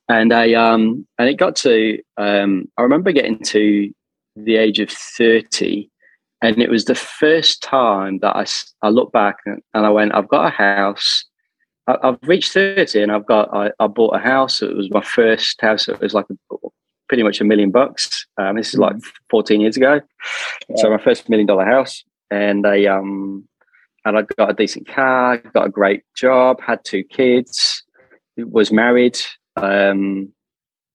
and 0.10 0.34
I 0.34 0.54
um 0.54 1.08
and 1.18 1.30
it 1.30 1.36
got 1.36 1.56
to 1.58 2.00
um, 2.18 2.70
I 2.78 2.82
remember 2.82 3.12
getting 3.12 3.40
to 3.40 3.92
the 4.36 4.56
age 4.58 4.80
of 4.80 4.90
30 4.90 5.90
and 6.42 6.62
it 6.62 6.70
was 6.70 6.86
the 6.86 6.96
first 6.96 7.64
time 7.64 8.20
that 8.20 8.36
I, 8.36 8.46
I 8.86 8.90
looked 8.90 9.14
back 9.14 9.38
and, 9.46 9.62
and 9.74 9.86
I 9.86 9.90
went, 9.90 10.14
I've 10.14 10.28
got 10.28 10.46
a 10.46 10.50
house. 10.50 11.26
I, 11.88 11.98
have 12.04 12.20
reached 12.24 12.52
30 12.52 13.02
and 13.02 13.12
I've 13.12 13.26
got, 13.26 13.54
I, 13.54 13.72
I, 13.80 13.88
bought 13.88 14.16
a 14.16 14.20
house. 14.20 14.62
It 14.62 14.76
was 14.76 14.92
my 14.92 15.02
first 15.02 15.62
house. 15.62 15.88
It 15.88 16.00
was 16.00 16.14
like 16.14 16.26
a, 16.30 16.56
pretty 17.08 17.24
much 17.24 17.40
a 17.40 17.46
million 17.46 17.72
bucks. 17.72 18.26
Um, 18.38 18.58
this 18.58 18.74
is 18.74 18.80
like 18.80 18.96
mm-hmm. 18.96 19.10
14 19.30 19.62
years 19.62 19.78
ago. 19.78 20.02
Yeah. 20.70 20.76
So 20.78 20.90
my 20.90 21.02
first 21.02 21.30
million 21.30 21.48
dollar 21.48 21.66
house. 21.66 22.04
And 22.30 22.68
I, 22.68 22.86
um, 22.86 23.48
and 24.04 24.18
I 24.18 24.24
got 24.38 24.52
a 24.52 24.54
decent 24.54 24.88
car, 24.88 25.38
got 25.38 25.68
a 25.68 25.70
great 25.70 26.04
job, 26.16 26.60
had 26.62 26.84
two 26.84 27.04
kids, 27.04 27.84
was 28.38 28.72
married. 28.72 29.18
Um, 29.58 30.32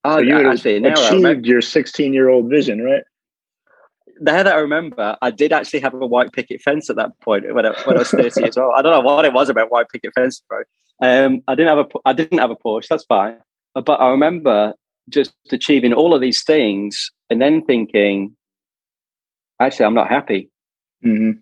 oh, 0.05 0.17
so 0.17 0.21
you 0.21 0.39
yeah, 0.39 0.51
actually, 0.51 0.77
achieved 0.85 1.47
your 1.47 1.63
16 1.63 2.13
year 2.13 2.29
old 2.29 2.51
vision, 2.51 2.83
right? 2.83 3.03
now 4.21 4.43
that 4.43 4.55
I 4.55 4.59
remember, 4.59 5.17
I 5.23 5.31
did 5.31 5.53
actually 5.53 5.81
have 5.81 5.95
a 5.95 6.07
white 6.07 6.33
picket 6.33 6.61
fence 6.61 6.91
at 6.91 6.97
that 6.97 7.19
point 7.21 7.53
when 7.53 7.67
I, 7.67 7.71
when 7.85 7.97
I 7.97 8.01
was 8.01 8.11
30 8.11 8.41
years 8.41 8.59
old. 8.59 8.75
I 8.77 8.83
don't 8.83 8.93
know 8.93 9.01
what 9.01 9.25
it 9.25 9.33
was 9.33 9.49
about 9.49 9.73
white 9.73 9.89
picket 9.89 10.13
fence, 10.15 10.43
bro. 10.49 10.63
Um, 11.03 11.43
I 11.49 11.55
didn't 11.55 11.77
have 11.77 11.87
a 11.87 11.99
I 12.05 12.13
didn't 12.13 12.39
have 12.39 12.51
a 12.51 12.57
Porsche. 12.57 12.89
That's 12.89 13.05
fine, 13.05 13.39
but 13.75 14.01
I 14.01 14.11
remember 14.11 14.75
just 15.09 15.33
achieving 15.51 15.95
all 15.95 16.15
of 16.15 16.21
these 16.21 16.45
things 16.45 17.11
and 17.31 17.41
then 17.41 17.65
thinking, 17.65 18.37
actually, 19.59 19.87
I'm 19.87 19.95
not 19.95 20.11
happy. 20.11 20.51
Mm-hmm. 21.05 21.39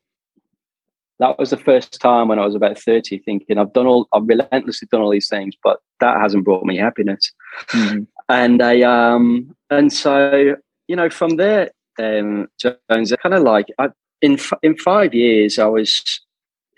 That 1.19 1.39
was 1.39 1.51
the 1.51 1.57
first 1.57 2.01
time 2.01 2.29
when 2.29 2.39
I 2.39 2.47
was 2.47 2.55
about 2.55 2.79
30, 2.79 3.19
thinking 3.19 3.59
I've 3.59 3.73
done 3.73 3.87
all, 3.87 4.07
I've 4.13 4.29
relentlessly 4.29 4.87
done 4.91 5.01
all 5.01 5.11
these 5.11 5.29
things, 5.29 5.55
but 5.65 5.81
that 6.01 6.21
hasn't 6.21 6.45
brought 6.45 6.65
me 6.65 6.77
happiness. 6.77 7.33
Mm-hmm. 7.71 8.05
And 8.29 8.63
I, 8.63 8.83
um, 8.83 9.57
and 9.71 9.93
so 9.93 10.57
you 10.89 10.97
know, 10.97 11.11
from 11.11 11.37
there, 11.37 11.71
um, 11.99 12.49
Jones. 12.59 13.13
Kind 13.23 13.35
of 13.35 13.43
like 13.43 13.67
I, 13.79 13.91
in 14.23 14.39
in 14.63 14.77
five 14.77 15.15
years, 15.15 15.59
I 15.59 15.67
was 15.67 16.21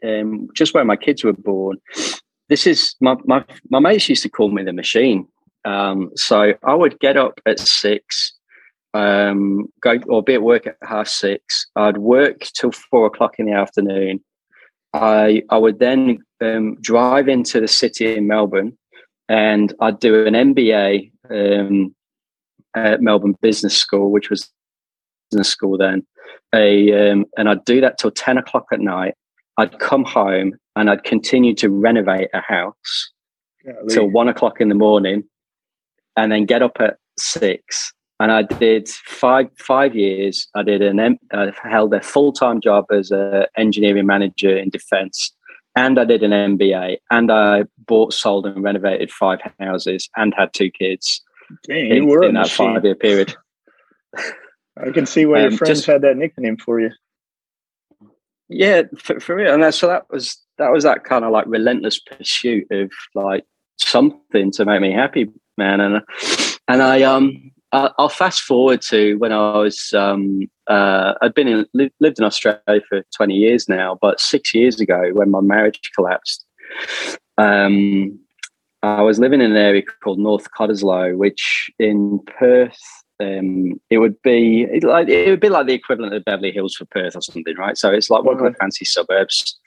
um, 0.05 0.49
just 0.55 0.75
where 0.75 0.85
my 0.85 0.97
kids 0.97 1.25
were 1.25 1.33
born. 1.33 1.79
this 2.49 2.67
is 2.67 2.95
my, 3.01 3.17
my 3.25 3.45
my 3.71 3.79
mates 3.79 4.09
used 4.09 4.25
to 4.25 4.29
call 4.29 4.51
me 4.51 4.65
the 4.65 4.73
machine. 4.73 5.27
Um, 5.65 6.11
so 6.17 6.55
I 6.65 6.75
would 6.75 6.99
get 7.01 7.17
up 7.17 7.41
at 7.47 7.61
six, 7.61 8.33
um, 8.95 9.69
go 9.81 9.99
or 10.09 10.23
be 10.23 10.35
at 10.35 10.43
work 10.43 10.67
at 10.67 10.77
half 10.83 11.09
six. 11.09 11.67
I'd 11.77 11.99
work 11.99 12.41
till 12.55 12.73
four 12.73 13.07
o'clock 13.07 13.39
in 13.39 13.47
the 13.47 13.53
afternoon. 13.53 14.23
I 14.93 15.43
I 15.51 15.59
would 15.59 15.79
then 15.79 16.19
um, 16.41 16.77
drive 16.81 17.29
into 17.29 17.61
the 17.61 17.69
city 17.69 18.17
in 18.17 18.27
Melbourne, 18.27 18.77
and 19.29 19.73
I'd 19.81 20.01
do 20.01 20.27
an 20.27 20.35
MBA 20.35 21.13
um, 21.31 21.95
at 22.75 23.03
Melbourne 23.03 23.37
Business 23.41 23.77
School, 23.77 24.11
which 24.11 24.31
was 24.31 24.51
business 25.31 25.49
school 25.49 25.79
then. 25.79 26.07
A 26.55 27.11
um, 27.11 27.27
and 27.37 27.49
I'd 27.49 27.65
do 27.65 27.81
that 27.81 27.99
till 27.99 28.11
ten 28.11 28.39
o'clock 28.39 28.67
at 28.73 28.81
night. 28.81 29.15
I'd 29.57 29.79
come 29.79 30.05
home 30.05 30.55
and 30.77 30.91
I'd 30.91 31.05
continue 31.05 31.55
to 31.57 31.69
renovate 31.69 32.31
a 32.33 32.41
house 32.41 33.13
till 33.89 34.09
one 34.09 34.29
o'clock 34.29 34.61
in 34.61 34.69
the 34.69 34.75
morning, 34.75 35.25
and 36.17 36.33
then 36.33 36.47
get 36.47 36.63
up 36.63 36.77
at 36.81 36.97
six. 37.19 37.93
And 38.21 38.31
I 38.31 38.43
did 38.43 38.87
five 38.89 39.49
five 39.59 39.97
years. 39.97 40.47
I 40.55 40.63
did 40.63 40.83
an 40.83 41.19
I 41.33 41.53
held 41.65 41.95
a 41.95 42.03
full 42.03 42.33
time 42.33 42.61
job 42.61 42.85
as 42.93 43.11
an 43.11 43.47
engineering 43.57 44.07
manager 44.07 44.55
in 44.55 44.69
defence, 44.69 45.33
and 45.75 45.99
I 45.99 46.05
did 46.05 46.23
an 46.23 46.59
MBA, 46.59 46.99
and 47.11 47.33
I 47.33 47.65
bought, 47.87 48.13
sold, 48.13 48.47
and 48.47 48.63
renovated 48.63 49.11
five 49.11 49.39
houses, 49.59 50.11
and 50.17 50.35
had 50.37 50.53
two 50.53 50.71
kids. 50.71 51.23
Dang, 51.67 51.91
in, 51.91 52.23
in 52.23 52.35
that 52.35 52.51
five 52.51 52.85
year 52.85 52.95
period. 52.95 53.35
I 54.77 54.91
can 54.93 55.07
see 55.07 55.25
why 55.25 55.39
um, 55.39 55.51
your 55.51 55.59
friends 55.59 55.79
just, 55.79 55.87
had 55.87 56.03
that 56.03 56.17
nickname 56.19 56.59
for 56.59 56.79
you. 56.79 56.91
Yeah, 58.51 58.83
for, 58.99 59.19
for 59.19 59.35
real, 59.35 59.55
and 59.55 59.63
that, 59.63 59.75
so 59.75 59.87
that 59.87 60.05
was 60.11 60.37
that 60.59 60.71
was 60.71 60.85
that 60.85 61.05
kind 61.05 61.25
of 61.25 61.33
like 61.33 61.47
relentless 61.47 61.99
pursuit 61.99 62.67
of 62.71 62.91
like 63.15 63.47
something 63.79 64.51
to 64.53 64.67
make 64.67 64.83
me 64.83 64.93
happy, 64.93 65.31
man. 65.57 65.81
And 65.81 66.03
and 66.69 66.83
I 66.83 67.03
um 67.03 67.53
I'll 67.73 68.09
fast 68.09 68.43
forward 68.43 68.83
to 68.83 69.15
when 69.19 69.33
I 69.33 69.59
was 69.59 69.93
um 69.95 70.49
uh 70.67 71.15
I'd 71.23 71.35
been 71.35 71.49
in 71.49 71.67
lived 71.75 72.19
in 72.19 72.25
Australia 72.25 72.81
for 72.89 73.03
twenty 73.17 73.35
years 73.35 73.69
now, 73.69 73.99
but 74.01 74.21
six 74.21 74.55
years 74.55 74.81
ago 74.81 75.11
when 75.13 75.31
my 75.31 75.41
marriage 75.41 75.81
collapsed, 75.95 76.45
um 77.39 78.19
I 78.83 79.03
was 79.03 79.19
living 79.19 79.41
in 79.41 79.51
an 79.51 79.57
area 79.57 79.83
called 80.03 80.19
North 80.19 80.49
Cottesloe, 80.59 81.17
which 81.17 81.71
in 81.79 82.19
Perth 82.39 82.79
um, 83.21 83.79
it 83.91 83.99
would 83.99 84.21
be 84.23 84.67
like 84.83 85.09
it 85.09 85.29
would 85.29 85.41
be 85.41 85.51
like 85.51 85.67
the 85.67 85.75
equivalent 85.75 86.15
of 86.15 86.25
Beverly 86.25 86.53
Hills 86.53 86.75
for 86.75 86.87
Perth 86.87 87.15
or 87.15 87.21
something, 87.21 87.55
right? 87.57 87.77
So 87.77 87.91
it's 87.91 88.09
like 88.09 88.25
one 88.25 88.39
of 88.39 88.43
the 88.43 88.59
fancy 88.59 88.85
suburbs. 88.85 89.59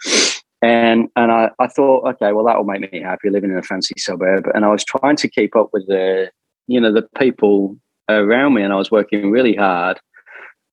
And 0.63 1.10
and 1.15 1.31
I, 1.31 1.51
I 1.60 1.67
thought, 1.67 2.07
okay, 2.15 2.31
well 2.31 2.45
that 2.45 2.57
will 2.57 2.63
make 2.63 2.91
me 2.91 3.01
happy 3.01 3.29
living 3.29 3.51
in 3.51 3.57
a 3.57 3.63
fancy 3.63 3.93
suburb. 3.98 4.48
And 4.55 4.65
I 4.65 4.69
was 4.69 4.83
trying 4.83 5.17
to 5.17 5.27
keep 5.27 5.55
up 5.55 5.69
with 5.72 5.86
the 5.88 6.31
you 6.67 6.81
know 6.81 6.91
the 6.91 7.07
people 7.19 7.77
around 8.10 8.53
me, 8.53 8.63
and 8.63 8.74
I 8.74 8.77
was 8.77 8.91
working 8.91 9.31
really 9.31 9.55
hard. 9.55 10.00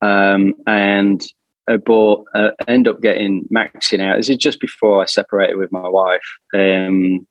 Um, 0.03 0.55
and 0.67 1.23
I 1.69 1.77
bought, 1.77 2.27
uh, 2.35 2.51
end 2.67 2.89
up 2.89 3.01
getting 3.01 3.47
maxing 3.55 4.01
out. 4.01 4.17
This 4.17 4.31
is 4.31 4.39
just 4.39 4.61
before 4.61 5.03
I 5.03 5.07
separated 5.07 5.57
with 5.57 5.71
my 5.71 5.89
wife. 5.89 6.21
Um, 6.55 7.27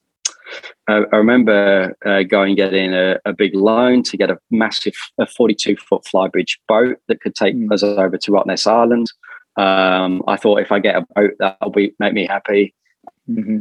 I, 0.87 1.03
I 1.11 1.17
remember 1.17 1.95
uh, 2.05 2.23
going 2.23 2.55
getting 2.55 2.93
a, 2.93 3.17
a, 3.25 3.33
big 3.33 3.55
loan 3.55 4.03
to 4.03 4.17
get 4.17 4.31
a 4.31 4.37
massive, 4.49 4.93
a 5.19 5.27
42 5.27 5.77
foot 5.77 6.03
flybridge 6.05 6.57
boat 6.67 6.97
that 7.07 7.21
could 7.21 7.35
take 7.35 7.55
mm. 7.55 7.71
us 7.71 7.83
over 7.83 8.17
to 8.17 8.31
Rottnest 8.31 8.65
Island. 8.65 9.11
Um, 9.57 10.23
I 10.27 10.37
thought 10.37 10.61
if 10.61 10.71
I 10.71 10.79
get 10.79 10.95
a 10.95 11.05
boat, 11.15 11.31
that'll 11.39 11.71
be 11.71 11.93
make 11.99 12.13
me 12.13 12.25
happy. 12.25 12.73
Mm-hmm. 13.29 13.59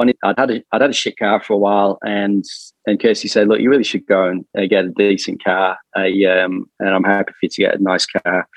I'd 0.00 0.38
had 0.38 0.50
a, 0.50 0.62
I'd 0.72 0.80
had 0.80 0.90
a 0.90 0.94
shit 0.94 1.18
car 1.18 1.42
for 1.42 1.54
a 1.54 1.58
while, 1.58 1.98
and 2.02 2.44
and 2.86 3.00
Kirsty 3.00 3.28
said, 3.28 3.48
"Look, 3.48 3.60
you 3.60 3.70
really 3.70 3.84
should 3.84 4.06
go 4.06 4.26
and 4.26 4.44
uh, 4.56 4.66
get 4.66 4.84
a 4.84 4.90
decent 4.90 5.42
car, 5.44 5.78
a, 5.96 6.26
um, 6.26 6.70
and 6.78 6.90
I'm 6.90 7.04
happy 7.04 7.32
for 7.32 7.38
you 7.42 7.48
to 7.48 7.62
get 7.62 7.80
a 7.80 7.82
nice 7.82 8.06
car." 8.06 8.48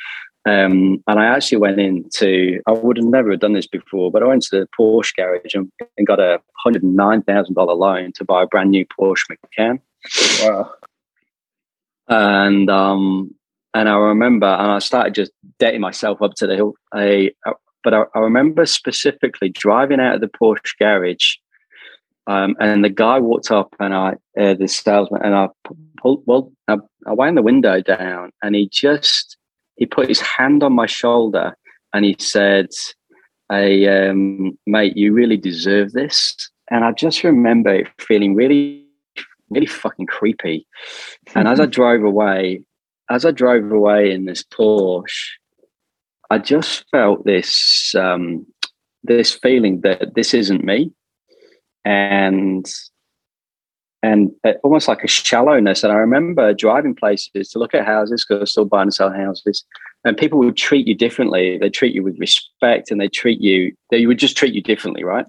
Um, 0.45 1.01
and 1.07 1.19
I 1.19 1.25
actually 1.25 1.59
went 1.59 1.79
into, 1.79 2.59
I 2.67 2.73
would 2.73 2.97
have 2.97 3.05
never 3.05 3.38
done 3.38 3.53
this 3.53 3.67
before, 3.67 4.12
but 4.12 4.21
I 4.21 4.27
went 4.27 4.43
to 4.43 4.59
the 4.59 4.67
Porsche 4.77 5.15
garage 5.15 5.55
and, 5.55 5.71
and 5.97 6.05
got 6.05 6.19
a 6.19 6.41
$109,000 6.65 7.77
loan 7.77 8.12
to 8.13 8.25
buy 8.25 8.43
a 8.43 8.47
brand 8.47 8.71
new 8.71 8.85
Porsche 8.85 9.23
Macan. 9.29 9.79
Wow. 10.41 10.73
And, 12.09 12.69
um, 12.69 13.33
and 13.73 13.88
I 13.88 13.95
remember, 13.95 14.47
and 14.47 14.71
I 14.71 14.79
started 14.79 15.15
just 15.15 15.31
dating 15.59 15.79
myself 15.79 16.21
up 16.21 16.33
to 16.35 16.47
the 16.47 16.57
hill. 16.57 16.73
I, 16.91 17.31
but 17.83 17.93
I, 17.93 18.03
I 18.15 18.19
remember 18.19 18.65
specifically 18.65 19.49
driving 19.49 19.99
out 19.99 20.15
of 20.15 20.21
the 20.21 20.27
Porsche 20.27 20.77
garage 20.79 21.35
um, 22.27 22.55
and 22.59 22.83
the 22.83 22.89
guy 22.89 23.19
walked 23.19 23.51
up 23.51 23.75
and 23.79 23.93
I, 23.93 24.13
uh, 24.39 24.53
the 24.53 24.67
salesman, 24.67 25.21
and 25.23 25.35
I 25.35 25.49
pulled, 26.01 26.23
well, 26.25 26.51
I, 26.67 26.77
I 27.05 27.13
wound 27.13 27.37
the 27.37 27.41
window 27.41 27.81
down 27.81 28.31
and 28.41 28.55
he 28.55 28.69
just, 28.71 29.37
he 29.75 29.85
put 29.85 30.07
his 30.07 30.21
hand 30.21 30.63
on 30.63 30.73
my 30.73 30.85
shoulder 30.85 31.57
and 31.93 32.05
he 32.05 32.15
said, 32.19 32.69
"Hey, 33.49 33.87
um, 33.87 34.57
mate, 34.65 34.95
you 34.95 35.13
really 35.13 35.37
deserve 35.37 35.91
this." 35.91 36.35
And 36.71 36.85
I 36.85 36.91
just 36.91 37.23
remember 37.23 37.83
feeling 37.99 38.35
really, 38.35 38.85
really 39.49 39.65
fucking 39.65 40.07
creepy. 40.07 40.65
And 41.35 41.47
as 41.47 41.59
I 41.59 41.65
drove 41.67 42.03
away, 42.03 42.63
as 43.09 43.25
I 43.25 43.31
drove 43.31 43.69
away 43.71 44.11
in 44.11 44.25
this 44.25 44.43
Porsche, 44.43 45.31
I 46.33 46.39
just 46.39 46.85
felt 46.89 47.25
this 47.25 47.93
um, 47.93 48.47
this 49.03 49.31
feeling 49.31 49.81
that 49.81 50.15
this 50.15 50.33
isn't 50.33 50.63
me, 50.63 50.91
and 51.85 52.65
and 54.01 54.31
almost 54.63 54.87
like 54.87 55.03
a 55.03 55.07
shallowness. 55.07 55.83
And 55.83 55.93
I 55.93 55.97
remember 55.97 56.51
driving 56.55 56.95
places 56.95 57.49
to 57.49 57.59
look 57.59 57.75
at 57.75 57.85
houses 57.85 58.25
because 58.25 58.39
I 58.39 58.41
was 58.41 58.51
still 58.51 58.65
buying 58.65 58.87
and 58.87 58.93
selling 58.95 59.21
houses, 59.21 59.63
and 60.05 60.17
people 60.17 60.39
would 60.39 60.57
treat 60.57 60.87
you 60.87 60.95
differently. 60.95 61.59
They 61.59 61.69
treat 61.69 61.93
you 61.93 62.01
with 62.01 62.17
respect, 62.17 62.89
and 62.89 62.99
they 62.99 63.09
treat 63.09 63.39
you. 63.39 63.71
They 63.91 64.07
would 64.07 64.17
just 64.17 64.35
treat 64.35 64.55
you 64.55 64.63
differently, 64.63 65.03
right? 65.03 65.27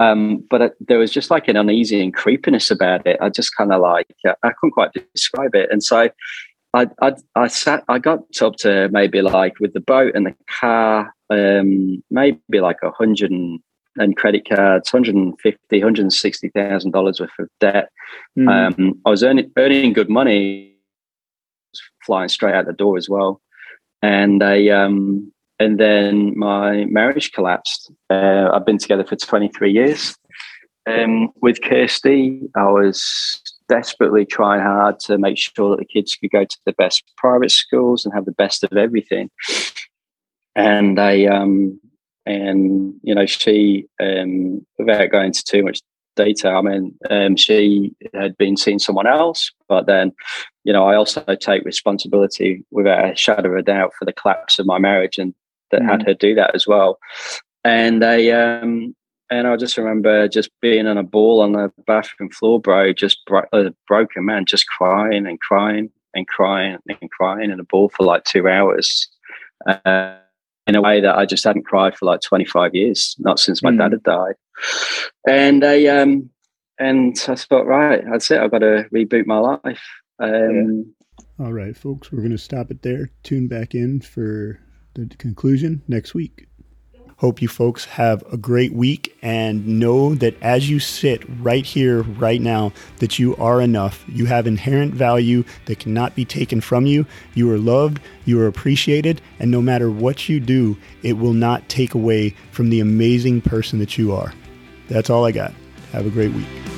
Um, 0.00 0.42
but 0.50 0.74
there 0.80 0.98
was 0.98 1.12
just 1.12 1.30
like 1.30 1.46
an 1.46 1.58
uneasy 1.58 2.02
and 2.02 2.12
creepiness 2.12 2.72
about 2.72 3.06
it. 3.06 3.18
I 3.20 3.28
just 3.28 3.54
kind 3.56 3.72
of 3.72 3.82
like 3.82 4.16
uh, 4.26 4.34
I 4.42 4.50
couldn't 4.58 4.72
quite 4.72 4.90
describe 5.14 5.54
it, 5.54 5.68
and 5.70 5.80
so 5.80 6.10
I, 6.74 6.86
I 7.02 7.12
I 7.34 7.46
sat. 7.48 7.84
I 7.88 7.98
got 7.98 8.20
up 8.40 8.56
to 8.56 8.88
maybe 8.90 9.22
like 9.22 9.58
with 9.60 9.72
the 9.72 9.80
boat 9.80 10.14
and 10.14 10.26
the 10.26 10.34
car, 10.46 11.12
um, 11.30 12.02
maybe 12.10 12.60
like 12.60 12.78
a 12.82 12.90
hundred 12.90 13.30
and 13.30 13.60
and 13.96 14.16
credit 14.16 14.48
cards, 14.48 14.92
150, 14.92 15.78
160,000 15.78 16.90
dollars 16.92 17.20
worth 17.20 17.30
of 17.38 17.48
debt. 17.58 17.90
Mm. 18.38 18.78
Um, 18.78 19.00
I 19.04 19.10
was 19.10 19.24
earning 19.24 19.50
earning 19.56 19.92
good 19.92 20.08
money, 20.08 20.76
flying 22.04 22.28
straight 22.28 22.54
out 22.54 22.66
the 22.66 22.72
door 22.72 22.96
as 22.96 23.08
well, 23.08 23.40
and 24.00 24.42
I 24.42 24.68
um, 24.68 25.32
and 25.58 25.78
then 25.78 26.38
my 26.38 26.84
marriage 26.84 27.32
collapsed. 27.32 27.92
Uh, 28.08 28.50
I've 28.52 28.64
been 28.64 28.78
together 28.78 29.04
for 29.04 29.16
23 29.16 29.72
years. 29.72 30.16
Um, 30.86 31.28
with 31.42 31.60
Kirsty, 31.60 32.40
I 32.56 32.64
was 32.64 33.42
desperately 33.70 34.26
trying 34.26 34.60
hard 34.60 34.98
to 34.98 35.16
make 35.16 35.38
sure 35.38 35.70
that 35.70 35.78
the 35.78 35.84
kids 35.84 36.16
could 36.16 36.30
go 36.30 36.44
to 36.44 36.58
the 36.66 36.72
best 36.72 37.04
private 37.16 37.52
schools 37.52 38.04
and 38.04 38.12
have 38.12 38.24
the 38.24 38.32
best 38.32 38.64
of 38.64 38.76
everything. 38.76 39.30
And 40.56 40.98
I 40.98 41.26
um, 41.26 41.80
and 42.26 42.94
you 43.02 43.14
know 43.14 43.26
she 43.26 43.86
um, 44.00 44.66
without 44.78 45.10
going 45.10 45.26
into 45.26 45.44
too 45.44 45.62
much 45.62 45.80
detail 46.16 46.56
i 46.56 46.60
mean 46.60 46.94
um, 47.08 47.36
she 47.36 47.94
had 48.12 48.36
been 48.36 48.56
seeing 48.56 48.78
someone 48.78 49.06
else 49.06 49.50
but 49.68 49.86
then 49.86 50.12
you 50.64 50.72
know 50.72 50.84
i 50.84 50.94
also 50.94 51.24
take 51.40 51.64
responsibility 51.64 52.64
without 52.70 53.10
a 53.10 53.16
shadow 53.16 53.50
of 53.50 53.56
a 53.56 53.62
doubt 53.62 53.92
for 53.98 54.04
the 54.04 54.12
collapse 54.12 54.58
of 54.58 54.66
my 54.66 54.78
marriage 54.78 55.18
and 55.18 55.32
that 55.70 55.80
mm. 55.82 55.88
had 55.88 56.02
her 56.02 56.12
do 56.12 56.34
that 56.34 56.54
as 56.54 56.66
well 56.66 56.98
and 57.64 58.04
i 58.04 58.28
um 58.30 58.94
and 59.30 59.46
i 59.46 59.56
just 59.56 59.76
remember 59.76 60.28
just 60.28 60.50
being 60.60 60.86
on 60.86 60.98
a 60.98 61.02
ball 61.02 61.40
on 61.40 61.52
the 61.52 61.72
bathroom 61.86 62.30
floor 62.30 62.60
bro 62.60 62.92
just 62.92 63.18
bro- 63.26 63.46
a 63.52 63.70
broken 63.86 64.24
man 64.24 64.44
just 64.46 64.66
crying 64.66 65.26
and 65.26 65.40
crying 65.40 65.90
and 66.14 66.26
crying 66.28 66.78
and 66.88 67.10
crying 67.10 67.50
in 67.50 67.60
a 67.60 67.64
ball 67.64 67.88
for 67.90 68.04
like 68.04 68.24
two 68.24 68.48
hours 68.48 69.08
uh, 69.66 70.16
in 70.66 70.76
a 70.76 70.80
way 70.80 71.00
that 71.00 71.16
I 71.16 71.26
just 71.26 71.44
hadn't 71.44 71.66
cried 71.66 71.96
for 71.96 72.06
like 72.06 72.20
25 72.20 72.74
years, 72.74 73.16
not 73.18 73.40
since 73.40 73.62
my 73.62 73.70
mm. 73.70 73.78
dad 73.78 73.92
had 73.92 74.02
died. 74.02 74.34
And 75.26 75.64
I, 75.64 75.86
um, 75.86 76.30
and 76.78 77.16
I 77.28 77.34
thought, 77.34 77.66
right, 77.66 78.02
that's 78.10 78.30
it. 78.30 78.40
I've 78.40 78.50
got 78.50 78.58
to 78.58 78.86
reboot 78.94 79.26
my 79.26 79.38
life. 79.38 79.82
Um, 80.18 80.94
yeah. 81.38 81.44
All 81.44 81.52
right, 81.52 81.76
folks, 81.76 82.12
we're 82.12 82.20
going 82.20 82.30
to 82.30 82.38
stop 82.38 82.70
it 82.70 82.82
there. 82.82 83.10
Tune 83.22 83.48
back 83.48 83.74
in 83.74 84.00
for 84.00 84.60
the 84.94 85.06
conclusion 85.06 85.82
next 85.88 86.14
week. 86.14 86.46
Hope 87.20 87.42
you 87.42 87.48
folks 87.48 87.84
have 87.84 88.24
a 88.32 88.38
great 88.38 88.72
week 88.72 89.14
and 89.20 89.78
know 89.78 90.14
that 90.14 90.42
as 90.42 90.70
you 90.70 90.80
sit 90.80 91.22
right 91.40 91.66
here, 91.66 92.00
right 92.00 92.40
now, 92.40 92.72
that 92.96 93.18
you 93.18 93.36
are 93.36 93.60
enough. 93.60 94.02
You 94.08 94.24
have 94.24 94.46
inherent 94.46 94.94
value 94.94 95.44
that 95.66 95.80
cannot 95.80 96.14
be 96.14 96.24
taken 96.24 96.62
from 96.62 96.86
you. 96.86 97.04
You 97.34 97.52
are 97.52 97.58
loved, 97.58 98.00
you 98.24 98.40
are 98.40 98.46
appreciated, 98.46 99.20
and 99.38 99.50
no 99.50 99.60
matter 99.60 99.90
what 99.90 100.30
you 100.30 100.40
do, 100.40 100.78
it 101.02 101.18
will 101.18 101.34
not 101.34 101.68
take 101.68 101.92
away 101.92 102.30
from 102.52 102.70
the 102.70 102.80
amazing 102.80 103.42
person 103.42 103.80
that 103.80 103.98
you 103.98 104.14
are. 104.14 104.32
That's 104.88 105.10
all 105.10 105.26
I 105.26 105.32
got. 105.32 105.52
Have 105.92 106.06
a 106.06 106.10
great 106.10 106.32
week. 106.32 106.69